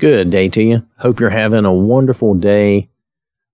[0.00, 0.86] Good day to you.
[1.00, 2.88] Hope you're having a wonderful day.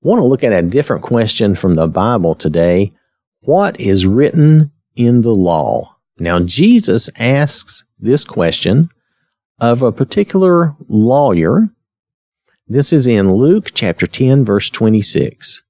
[0.01, 2.93] Want to look at a different question from the Bible today.
[3.41, 5.97] What is written in the law?
[6.21, 8.91] Now, Jesus asks this question
[9.59, 11.69] of a particular lawyer.
[12.69, 15.65] This is in Luke chapter 10, verse 26.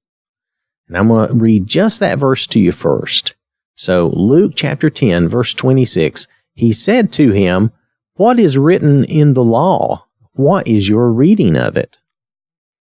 [0.87, 3.33] And I'm going to read just that verse to you first.
[3.77, 7.71] So, Luke chapter 10, verse 26, he said to him,
[8.13, 10.03] What is written in the law?
[10.37, 11.97] What is your reading of it?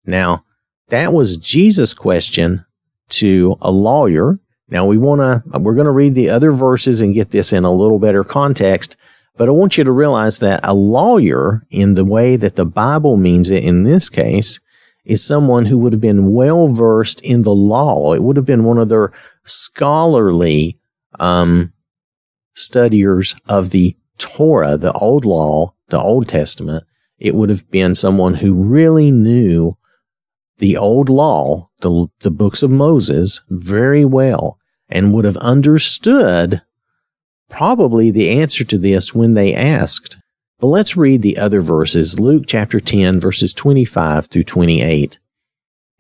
[0.04, 0.46] Now,
[0.90, 2.66] that was Jesus' question
[3.10, 4.40] to a lawyer.
[4.68, 7.64] Now we want to, we're going to read the other verses and get this in
[7.64, 8.98] a little better context.
[9.38, 13.16] But I want you to realize that a lawyer, in the way that the Bible
[13.16, 14.60] means it in this case,
[15.04, 18.14] is someone who would have been well versed in the law.
[18.14, 19.12] It would have been one of their
[19.46, 20.80] scholarly
[21.20, 21.74] um,
[22.54, 26.86] studiers of the Torah, the Old Law, the Old Testament,
[27.18, 29.78] it would have been someone who really knew
[30.58, 34.58] the old law, the, the books of Moses, very well
[34.90, 36.62] and would have understood
[37.50, 40.18] probably the answer to this when they asked.
[40.60, 45.20] But let's read the other verses, Luke chapter 10, verses 25 through 28.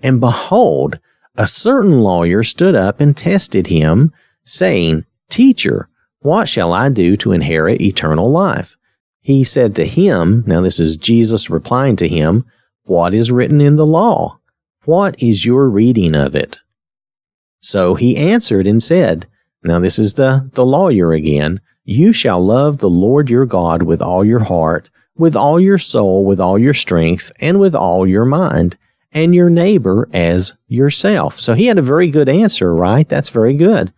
[0.01, 0.99] And behold,
[1.35, 7.33] a certain lawyer stood up and tested him, saying, Teacher, what shall I do to
[7.33, 8.77] inherit eternal life?
[9.25, 12.45] He said to him, now this is Jesus replying to him,
[12.83, 14.37] What is written in the law?
[14.83, 16.59] What is your reading of it?
[17.59, 19.25] So he answered and said,
[19.63, 23.99] Now this is the, the lawyer again, You shall love the Lord your God with
[23.99, 28.25] all your heart, with all your soul, with all your strength, and with all your
[28.25, 28.77] mind,
[29.11, 31.39] and your neighbor as yourself.
[31.39, 33.09] So he had a very good answer, right?
[33.09, 33.91] That's very good.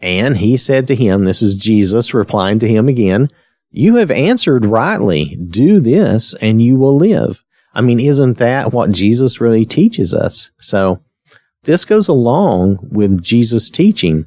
[0.00, 3.28] And he said to him, This is Jesus replying to him again,
[3.72, 5.36] you have answered rightly.
[5.36, 7.42] Do this and you will live.
[7.74, 10.50] I mean, isn't that what Jesus really teaches us?
[10.60, 11.00] So
[11.64, 14.26] this goes along with Jesus' teaching.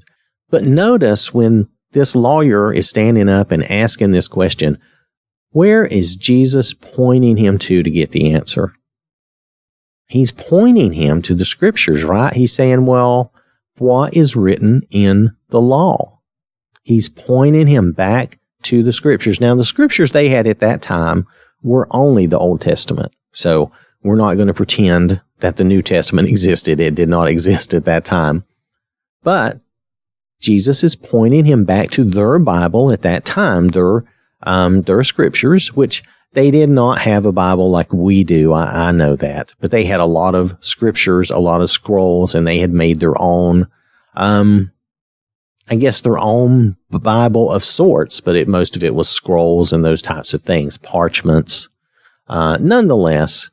[0.50, 4.80] But notice when this lawyer is standing up and asking this question,
[5.52, 8.74] where is Jesus pointing him to to get the answer?
[10.08, 12.34] He's pointing him to the scriptures, right?
[12.34, 13.32] He's saying, well,
[13.78, 16.20] what is written in the law?
[16.84, 19.42] He's pointing him back to the scriptures.
[19.42, 21.28] Now, the scriptures they had at that time
[21.64, 23.12] were only the Old Testament.
[23.34, 23.72] So
[24.04, 26.80] we're not going to pretend that the New Testament existed.
[26.80, 28.44] It did not exist at that time.
[29.24, 29.60] But
[30.40, 34.04] Jesus is pointing him back to their Bible at that time, their,
[34.44, 36.04] um, their scriptures, which
[36.34, 38.54] they did not have a Bible like we do.
[38.54, 42.36] I, I know that, but they had a lot of scriptures, a lot of scrolls,
[42.36, 43.68] and they had made their own,
[44.16, 44.72] um,
[45.68, 49.84] I guess their own Bible of sorts, but it, most of it was scrolls and
[49.84, 51.70] those types of things, parchments.
[52.28, 53.50] Uh, nonetheless,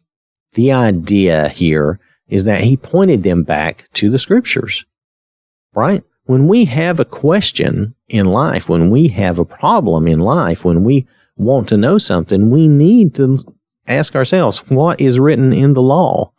[0.52, 4.84] the idea here is that he pointed them back to the scriptures,
[5.74, 6.02] right?
[6.24, 10.84] When we have a question in life, when we have a problem in life, when
[10.84, 11.06] we
[11.36, 13.38] want to know something, we need to
[13.86, 16.32] ask ourselves, what is written in the law?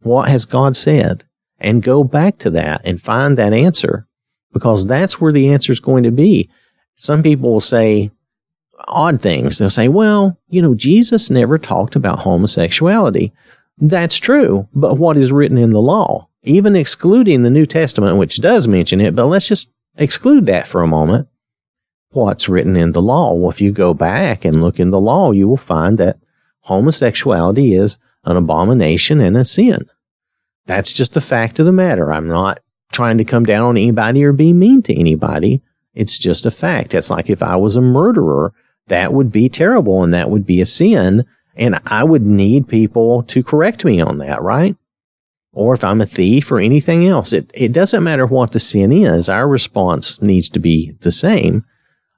[0.00, 1.24] What has God said?
[1.58, 4.06] And go back to that and find that answer
[4.56, 6.48] because that's where the answer is going to be.
[6.94, 8.10] Some people will say
[8.88, 9.58] odd things.
[9.58, 13.34] They'll say, well, you know, Jesus never talked about homosexuality.
[13.76, 18.40] That's true, but what is written in the law, even excluding the New Testament, which
[18.40, 21.28] does mention it, but let's just exclude that for a moment.
[22.12, 23.34] What's written in the law?
[23.34, 26.18] Well, if you go back and look in the law, you will find that
[26.60, 29.84] homosexuality is an abomination and a sin.
[30.64, 32.10] That's just the fact of the matter.
[32.10, 32.60] I'm not
[32.92, 35.62] trying to come down on anybody or be mean to anybody.
[35.94, 36.94] It's just a fact.
[36.94, 38.52] It's like if I was a murderer,
[38.88, 41.24] that would be terrible and that would be a sin.
[41.56, 44.76] And I would need people to correct me on that, right?
[45.52, 48.92] Or if I'm a thief or anything else, it, it doesn't matter what the sin
[48.92, 49.28] is.
[49.30, 51.64] Our response needs to be the same.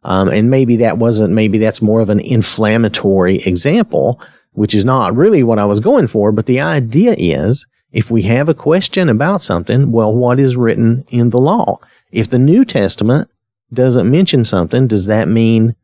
[0.02, 4.20] Um, and maybe that wasn't, maybe that's more of an inflammatory example,
[4.52, 6.32] which is not really what I was going for.
[6.32, 11.04] But the idea is if we have a question about something, well, what is written
[11.08, 11.78] in the law?
[12.12, 13.30] If the New Testament
[13.72, 15.74] doesn't mention something, does that mean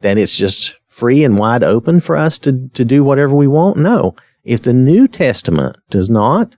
[0.00, 3.78] that it's just free and wide open for us to, to do whatever we want?
[3.78, 4.14] No.
[4.44, 6.56] If the New Testament does not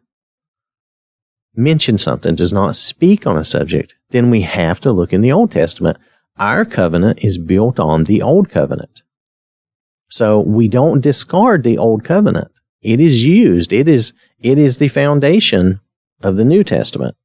[1.55, 5.33] mention something, does not speak on a subject, then we have to look in the
[5.33, 5.97] Old Testament.
[6.39, 9.03] Our covenant is built on the Old Covenant.
[10.09, 12.51] So we don't discard the Old Covenant.
[12.83, 13.73] It is used.
[13.73, 15.81] It is, it is the foundation
[16.23, 17.17] of the New Testament.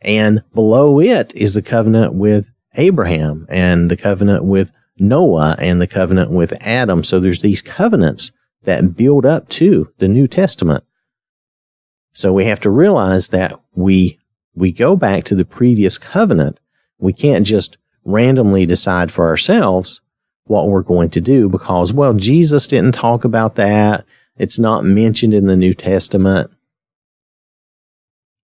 [0.00, 5.86] And below it is the covenant with Abraham and the covenant with Noah and the
[5.86, 7.04] covenant with Adam.
[7.04, 8.32] So there's these covenants
[8.64, 10.84] that build up to the New Testament.
[12.12, 14.18] So we have to realize that we,
[14.54, 16.58] we go back to the previous covenant.
[16.98, 20.00] We can't just randomly decide for ourselves
[20.44, 24.04] what we're going to do because, well, Jesus didn't talk about that.
[24.38, 26.50] It's not mentioned in the New Testament.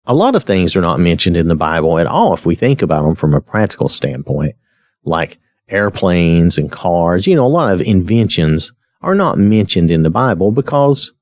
[0.06, 2.80] A lot of things are not mentioned in the Bible at all if we think
[2.80, 4.56] about them from a practical standpoint,
[5.04, 5.38] like
[5.68, 7.26] airplanes and cars.
[7.26, 8.72] You know, a lot of inventions
[9.02, 11.12] are not mentioned in the Bible because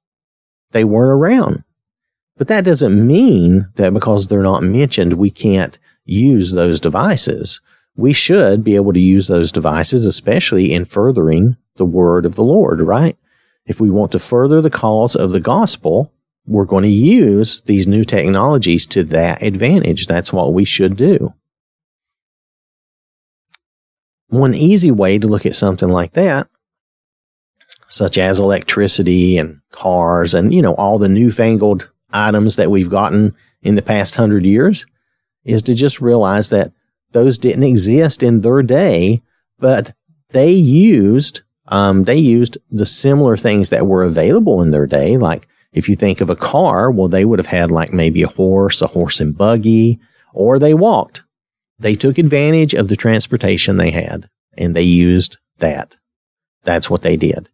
[0.72, 1.64] they weren't around.
[2.36, 7.60] But that doesn't mean that because they're not mentioned, we can't use those devices.
[7.96, 12.44] We should be able to use those devices, especially in furthering the word of the
[12.44, 13.16] Lord, right?
[13.68, 16.12] If we want to further the cause of the gospel,
[16.46, 20.06] we're going to use these new technologies to that advantage.
[20.06, 21.34] That's what we should do.
[24.28, 26.48] One easy way to look at something like that
[27.88, 33.34] such as electricity and cars and, you know, all the newfangled items that we've gotten
[33.62, 34.86] in the past hundred years
[35.44, 36.72] is to just realize that
[37.12, 39.22] those didn't exist in their day,
[39.58, 39.94] but
[40.30, 45.16] they used, um, they used the similar things that were available in their day.
[45.16, 48.28] Like if you think of a car, well, they would have had like maybe a
[48.28, 50.00] horse, a horse and buggy,
[50.32, 51.22] or they walked.
[51.78, 55.96] They took advantage of the transportation they had and they used that.
[56.64, 57.48] That's what they did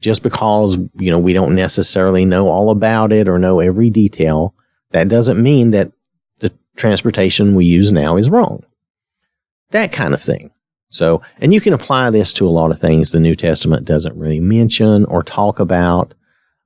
[0.00, 4.54] just because, you know, we don't necessarily know all about it or know every detail,
[4.90, 5.92] that doesn't mean that
[6.38, 8.64] the transportation we use now is wrong.
[9.70, 10.50] That kind of thing.
[10.88, 14.16] So, and you can apply this to a lot of things the New Testament doesn't
[14.16, 16.14] really mention or talk about.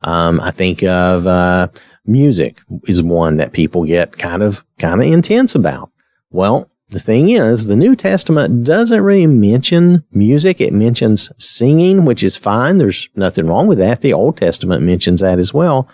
[0.03, 1.69] Um, I think of uh,
[2.07, 5.91] music is one that people get kind of kind of intense about.
[6.31, 10.61] Well, the thing is, the New Testament doesn't really mention music.
[10.61, 12.79] It mentions singing, which is fine.
[12.79, 14.01] There's nothing wrong with that.
[14.01, 15.89] The Old Testament mentions that as well.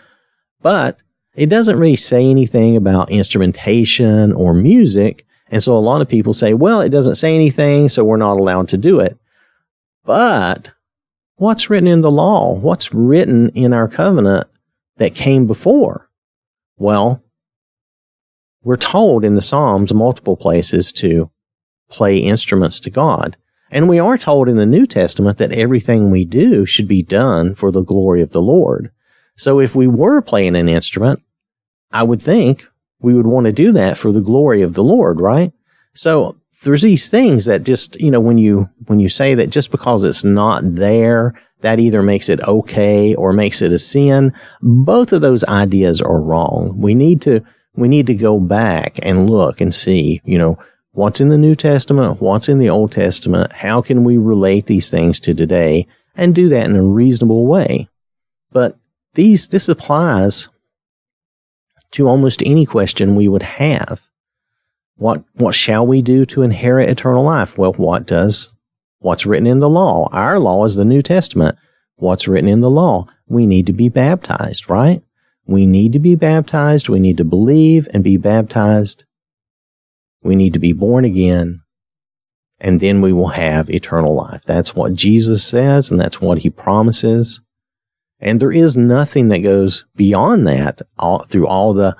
[0.63, 0.99] But
[1.35, 5.26] it doesn't really say anything about instrumentation or music.
[5.49, 8.39] And so a lot of people say, well, it doesn't say anything, so we're not
[8.39, 9.17] allowed to do it.
[10.05, 10.73] But
[11.37, 12.53] what's written in the law?
[12.53, 14.47] What's written in our covenant
[14.97, 16.11] that came before?
[16.77, 17.23] Well,
[18.63, 21.31] we're told in the Psalms multiple places to
[21.89, 23.37] play instruments to God.
[23.71, 27.55] And we are told in the New Testament that everything we do should be done
[27.55, 28.91] for the glory of the Lord.
[29.37, 31.23] So if we were playing an instrument,
[31.93, 32.67] I would think
[33.07, 35.53] we would want to do that for the glory of the Lord, right?
[35.95, 39.71] So there's these things that just, you know, when you, when you say that just
[39.71, 45.13] because it's not there, that either makes it okay or makes it a sin, both
[45.13, 46.81] of those ideas are wrong.
[46.81, 47.45] We need to,
[47.77, 50.59] we need to go back and look and see, you know,
[50.91, 54.91] what's in the New Testament, what's in the Old Testament, how can we relate these
[54.91, 55.87] things to today
[56.17, 57.89] and do that in a reasonable way.
[58.51, 58.77] But
[59.15, 60.49] these, this applies
[61.97, 64.03] to almost any question we would have.
[64.97, 67.57] What, what shall we do to inherit eternal life?
[67.57, 68.55] Well, what does,
[68.99, 70.09] what's written in the law?
[70.13, 71.57] Our law is the New Testament.
[71.97, 73.07] What's written in the law?
[73.27, 75.03] We need to be baptized, right?
[75.47, 76.91] We need to be baptized.
[76.91, 79.05] We need to believe and be baptized.
[80.23, 81.63] We need to be born again.
[82.59, 84.43] And then we will have eternal life.
[84.45, 87.41] That's what Jesus says, and that's what he promises.
[88.21, 91.97] And there is nothing that goes beyond that all, through all the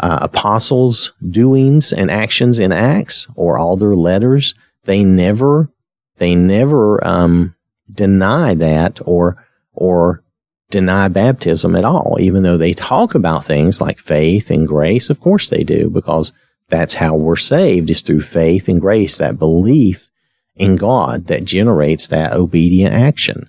[0.00, 4.54] uh, apostles' doings and actions in Acts or all their letters.
[4.84, 5.70] They never,
[6.16, 7.54] they never um,
[7.90, 10.22] deny that or or
[10.70, 15.08] deny baptism at all, even though they talk about things like faith and grace.
[15.08, 16.32] Of course they do, because
[16.68, 20.10] that's how we're saved is through faith and grace, that belief
[20.56, 23.48] in God that generates that obedient action.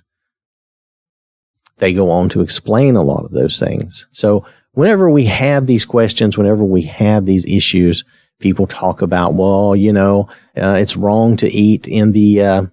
[1.80, 4.06] They go on to explain a lot of those things.
[4.12, 8.04] So whenever we have these questions, whenever we have these issues,
[8.38, 12.66] people talk about, well, you know, uh, it's wrong to eat in the, uh,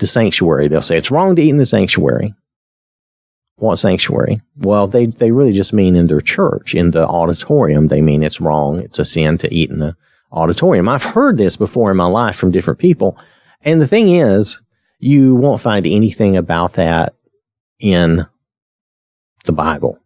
[0.00, 0.68] the sanctuary.
[0.68, 2.34] They'll say it's wrong to eat in the sanctuary.
[3.56, 4.40] What sanctuary?
[4.56, 7.88] Well, they, they really just mean in their church, in the auditorium.
[7.88, 8.80] They mean it's wrong.
[8.80, 9.96] It's a sin to eat in the
[10.32, 10.88] auditorium.
[10.88, 13.18] I've heard this before in my life from different people.
[13.60, 14.60] And the thing is,
[14.98, 17.14] you won't find anything about that
[17.82, 18.26] in
[19.44, 19.98] the Bible.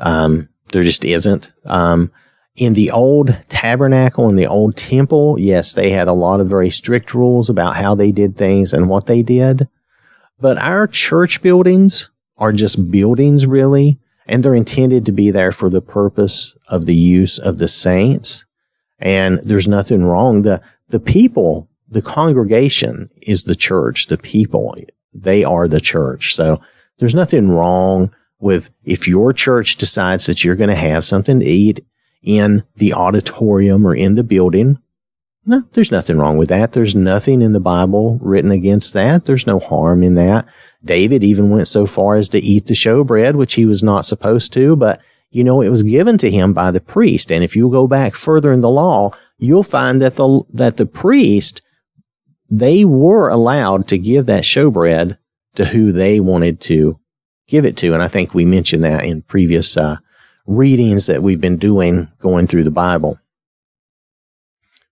[0.00, 1.52] Um, there just isn't.
[1.64, 2.10] Um,
[2.56, 6.70] in the old tabernacle, in the old temple, yes, they had a lot of very
[6.70, 9.68] strict rules about how they did things and what they did.
[10.40, 15.68] But our church buildings, are just buildings really, and they're intended to be there for
[15.68, 18.44] the purpose of the use of the saints.
[18.98, 20.42] And there's nothing wrong.
[20.42, 24.06] The, the people, the congregation is the church.
[24.06, 24.74] The people,
[25.14, 26.34] they are the church.
[26.34, 26.60] So
[26.98, 31.46] There's nothing wrong with if your church decides that you're going to have something to
[31.46, 31.84] eat
[32.22, 34.78] in the auditorium or in the building.
[35.46, 36.72] No, there's nothing wrong with that.
[36.72, 39.26] There's nothing in the Bible written against that.
[39.26, 40.48] There's no harm in that.
[40.82, 44.54] David even went so far as to eat the showbread, which he was not supposed
[44.54, 47.30] to, but you know, it was given to him by the priest.
[47.30, 50.86] And if you go back further in the law, you'll find that the, that the
[50.86, 51.60] priest,
[52.58, 55.18] they were allowed to give that showbread
[55.56, 56.98] to who they wanted to
[57.48, 57.94] give it to.
[57.94, 59.96] And I think we mentioned that in previous uh,
[60.46, 63.18] readings that we've been doing going through the Bible.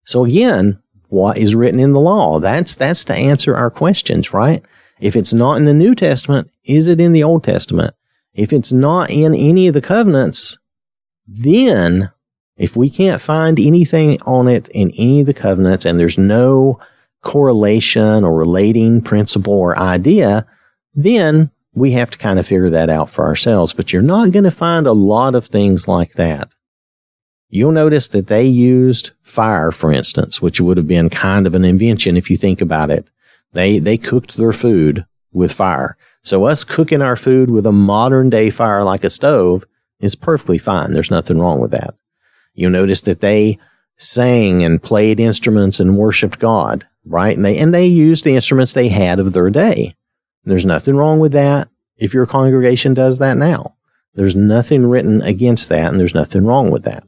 [0.04, 2.40] So again, what is written in the law?
[2.40, 4.62] That's, that's to answer our questions, right?
[4.98, 7.94] If it's not in the New Testament, is it in the Old Testament?
[8.34, 10.58] If it's not in any of the covenants,
[11.28, 12.10] then
[12.56, 16.80] if we can't find anything on it in any of the covenants and there's no
[17.22, 20.46] correlation or relating principle or idea,
[20.94, 23.72] then we have to kind of figure that out for ourselves.
[23.72, 26.52] But you're not going to find a lot of things like that.
[27.48, 31.64] You'll notice that they used fire, for instance, which would have been kind of an
[31.64, 33.08] invention if you think about it.
[33.52, 35.96] They, they cooked their food with fire.
[36.22, 39.64] So us cooking our food with a modern day fire like a stove
[40.00, 40.92] is perfectly fine.
[40.92, 41.94] There's nothing wrong with that.
[42.54, 43.58] You'll notice that they
[43.96, 47.36] sang and played instruments and worshiped God, right?
[47.36, 49.94] And they, and they used the instruments they had of their day.
[50.44, 53.76] There's nothing wrong with that if your congregation does that now.
[54.14, 57.04] There's nothing written against that and there's nothing wrong with that.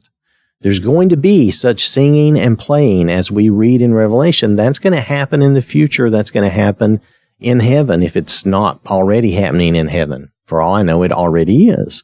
[0.61, 4.55] There's going to be such singing and playing as we read in Revelation.
[4.55, 6.09] That's going to happen in the future.
[6.09, 7.01] That's going to happen
[7.39, 10.31] in heaven if it's not already happening in heaven.
[10.45, 12.03] For all I know, it already is.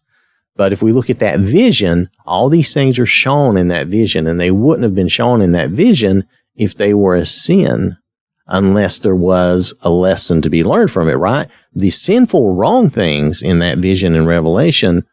[0.56, 4.28] But if we look at that vision, all these things are shown in that vision,
[4.28, 6.28] and they wouldn't have been shown in that vision
[6.62, 7.98] if they were a sin,
[8.46, 11.50] unless there was a lesson to be learned from it, right?
[11.74, 15.06] The sinful, wrong things in that vision and revelation,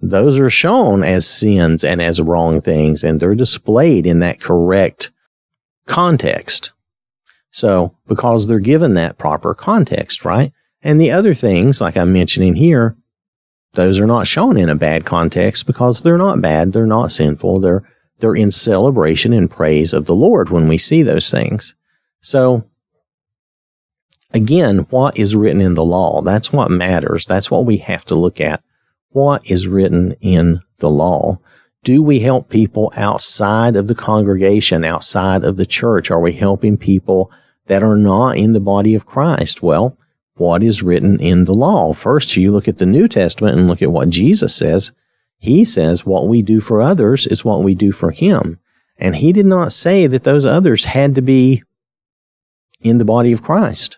[0.00, 5.12] those are shown as sins and as wrong things, and they're displayed in that correct
[5.86, 6.72] context.
[7.52, 10.52] So, because they're given that proper context, right?
[10.82, 12.96] And the other things, like I'm mentioning here,
[13.74, 16.72] those are not shown in a bad context because they're not bad.
[16.72, 17.60] They're not sinful.
[17.60, 17.84] They're,
[18.20, 21.74] they're in celebration and praise of the Lord when we see those things.
[22.20, 22.64] So,
[24.32, 26.22] again, what is written in the law?
[26.22, 27.26] That's what matters.
[27.26, 28.62] That's what we have to look at.
[29.10, 31.38] What is written in the law?
[31.82, 36.10] Do we help people outside of the congregation, outside of the church?
[36.10, 37.32] Are we helping people
[37.66, 39.62] that are not in the body of Christ?
[39.62, 39.96] Well,
[40.34, 41.92] what is written in the law?
[41.92, 44.92] First, you look at the New Testament and look at what Jesus says.
[45.40, 48.60] He says what we do for others is what we do for him.
[48.98, 51.62] And he did not say that those others had to be
[52.80, 53.96] in the body of Christ.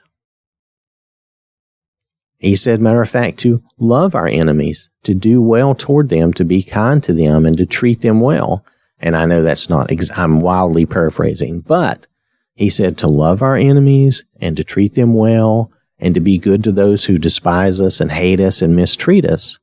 [2.38, 6.44] He said, matter of fact, to love our enemies, to do well toward them, to
[6.44, 8.64] be kind to them, and to treat them well.
[8.98, 12.06] And I know that's not, ex- I'm wildly paraphrasing, but
[12.54, 16.62] he said to love our enemies and to treat them well and to be good
[16.64, 19.58] to those who despise us and hate us and mistreat us.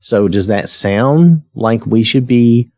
[0.00, 2.70] So does that sound like we should be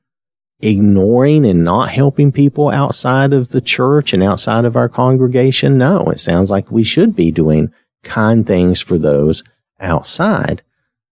[0.60, 5.78] ignoring and not helping people outside of the church and outside of our congregation?
[5.78, 7.72] No, it sounds like we should be doing
[8.02, 9.42] kind things for those
[9.80, 10.62] outside.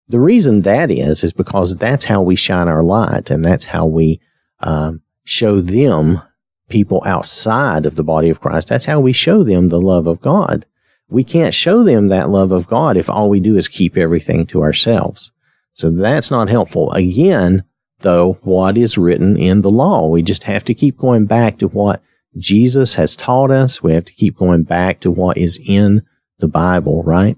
[0.08, 3.86] The reason that is, is because that's how we shine our light and that's how
[3.86, 4.20] we
[4.60, 6.22] um, show them
[6.68, 8.68] people outside of the body of Christ.
[8.68, 10.64] That's how we show them the love of God.
[11.08, 14.46] We can't show them that love of God if all we do is keep everything
[14.46, 15.32] to ourselves.
[15.76, 16.90] So that's not helpful.
[16.92, 17.62] Again,
[17.98, 20.06] though, what is written in the law?
[20.06, 22.02] We just have to keep going back to what
[22.38, 23.82] Jesus has taught us.
[23.82, 26.00] We have to keep going back to what is in
[26.38, 27.36] the Bible, right?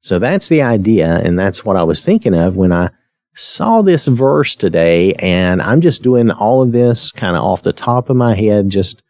[0.00, 1.18] So that's the idea.
[1.18, 2.90] And that's what I was thinking of when I
[3.36, 5.12] saw this verse today.
[5.14, 8.68] And I'm just doing all of this kind of off the top of my head,
[8.68, 9.00] just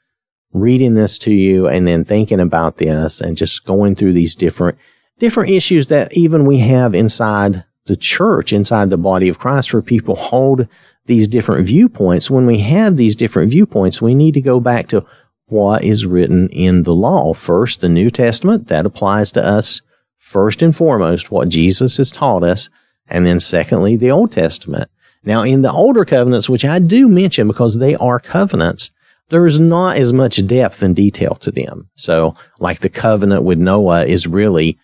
[0.53, 4.77] reading this to you and then thinking about this and just going through these different,
[5.19, 9.83] different issues that even we have inside the church, inside the body of Christ, where
[9.83, 10.69] people hold
[11.07, 12.31] these different viewpoints.
[12.31, 15.05] When we have these different viewpoints, we need to go back to
[15.47, 17.35] what is written in the law.
[17.35, 19.83] First, the New Testament, that applies to us
[20.19, 22.71] first and foremost, what Jesus has taught us.
[23.09, 24.89] And then secondly, the Old Testament.
[25.25, 28.93] Now, in the older covenants, which I do mention because they are covenants,
[29.31, 31.91] there's not as much depth and detail to them.
[31.97, 34.79] So, like the covenant with Noah is really,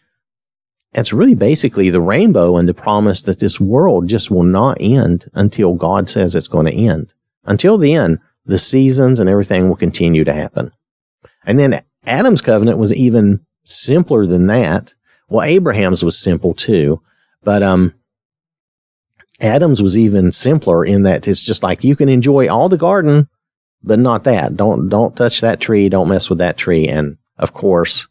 [0.97, 5.31] it's really basically the rainbow and the promise that this world just will not end
[5.35, 7.13] until God says it's going to end.
[7.45, 10.73] Until then, the seasons and everything will continue to happen.
[11.45, 14.95] And then Adam's covenant was even simpler than that,
[15.29, 17.03] Well, Abraham's was simple too,
[17.43, 17.95] but um,
[19.41, 23.29] Adam's was even simpler in that it's just like you can enjoy all the garden,
[23.83, 24.57] but not that.
[24.57, 25.89] Don't don't touch that tree.
[25.89, 26.89] Don't mess with that tree.
[26.89, 28.07] And of course,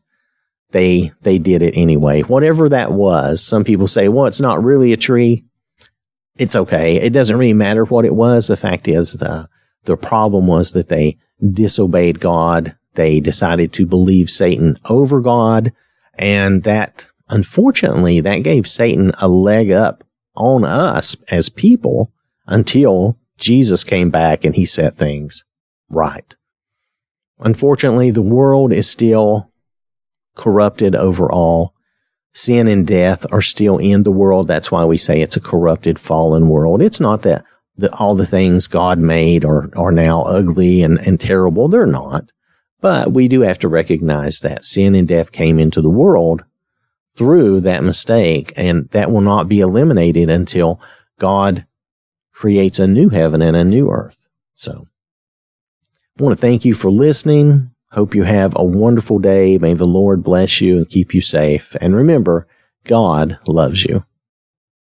[0.75, 2.21] they they did it anyway.
[2.21, 3.41] Whatever that was.
[3.41, 5.45] Some people say, well, it's not really a tree.
[6.37, 6.97] It's okay.
[6.97, 8.47] It doesn't really matter what it was.
[8.47, 9.47] The fact is, the
[9.85, 12.75] the problem was that they disobeyed God.
[12.95, 15.71] They decided to believe Satan over God,
[16.15, 20.03] and that unfortunately that gave Satan a leg up
[20.35, 22.11] on us as people
[22.47, 25.45] until Jesus came back and he set things
[25.89, 26.35] right.
[27.39, 29.49] Unfortunately, the world is still
[30.35, 31.73] corrupted overall.
[32.33, 34.47] Sin and death are still in the world.
[34.47, 36.81] That's why we say it's a corrupted, fallen world.
[36.81, 37.45] It's not that
[37.77, 41.67] the, all the things God made are, are now ugly and, and terrible.
[41.67, 42.31] They're not.
[42.81, 46.43] But we do have to recognize that sin and death came into the world
[47.15, 50.81] through that mistake, and that will not be eliminated until
[51.17, 51.65] God
[52.33, 54.17] creates a new heaven and a new earth.
[54.55, 54.87] So,
[56.19, 57.71] I want to thank you for listening.
[57.95, 59.57] Hope you have a wonderful day.
[59.57, 61.77] May the Lord bless you and keep you safe.
[61.79, 62.45] And remember,
[62.83, 64.03] God loves you.